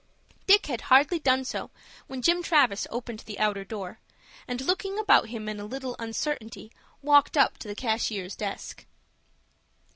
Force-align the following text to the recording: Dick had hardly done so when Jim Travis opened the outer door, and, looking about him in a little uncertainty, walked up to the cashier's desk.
Dick 0.47 0.65
had 0.65 0.81
hardly 0.89 1.19
done 1.19 1.45
so 1.45 1.69
when 2.07 2.23
Jim 2.23 2.41
Travis 2.41 2.87
opened 2.89 3.19
the 3.19 3.37
outer 3.37 3.63
door, 3.63 3.99
and, 4.47 4.59
looking 4.59 4.97
about 4.97 5.29
him 5.29 5.47
in 5.47 5.59
a 5.59 5.63
little 5.65 5.95
uncertainty, 5.99 6.71
walked 7.03 7.37
up 7.37 7.59
to 7.59 7.67
the 7.67 7.75
cashier's 7.75 8.35
desk. 8.35 8.87